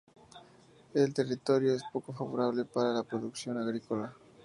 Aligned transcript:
El 0.95 1.13
territorio 1.13 1.75
es 1.75 1.83
poco 1.93 2.11
favorable 2.11 2.65
para 2.65 2.91
la 2.91 3.03
producción 3.03 3.59
agrícola. 3.59 4.11